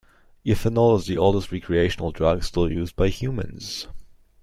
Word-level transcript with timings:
Ethanol 0.43 0.97
is 0.97 1.05
the 1.05 1.15
oldest 1.15 1.51
recreational 1.51 2.11
drug 2.11 2.43
still 2.43 2.71
used 2.71 2.95
by 2.95 3.07
humans. 3.09 3.87